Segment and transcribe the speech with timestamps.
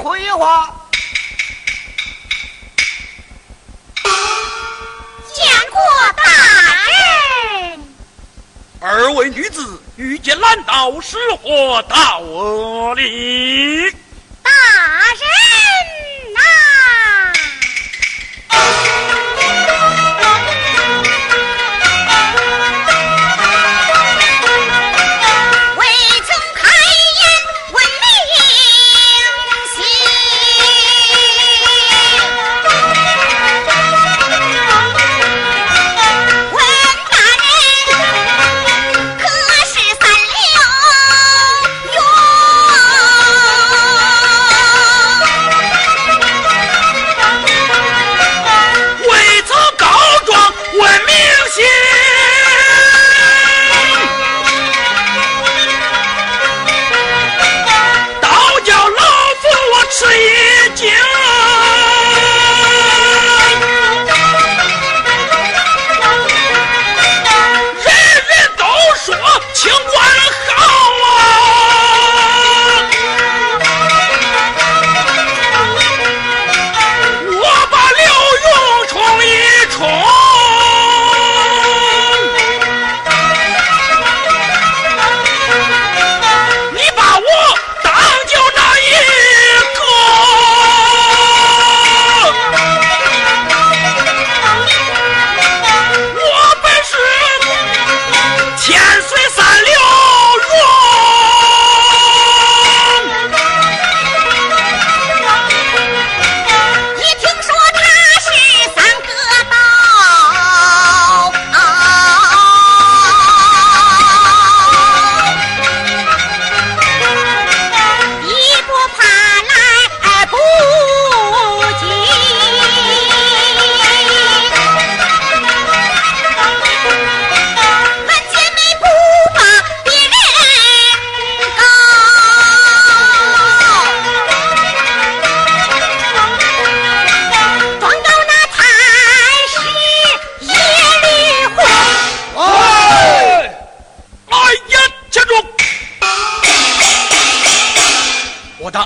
[0.00, 0.74] 轿前回话。
[5.34, 5.80] 见过
[6.16, 6.22] 大
[7.68, 7.80] 人。
[8.80, 13.99] 二位女子遇见难道是何道理？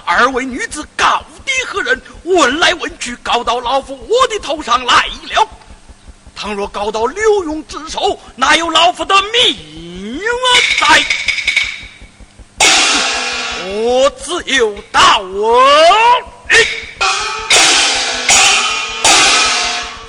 [0.06, 2.00] 二位女子到底何人？
[2.24, 5.48] 问来问去，告到老夫我的头上来了。
[6.34, 10.20] 倘若告到刘墉之手，哪有老夫的命？
[10.80, 11.04] 在，
[13.66, 16.56] 我自有道理。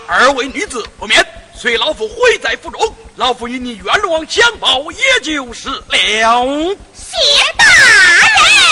[0.07, 1.25] 二位女子不免，
[1.55, 6.77] 随老夫回在府中，老夫与你冤枉相报，也就是了。
[6.93, 7.15] 谢
[7.57, 8.64] 大人。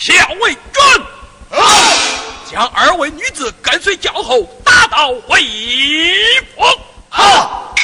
[0.00, 1.06] 校尉准，
[2.50, 5.42] 将二位女子跟随教后打到魏
[6.56, 6.64] 府。
[7.10, 7.74] 好。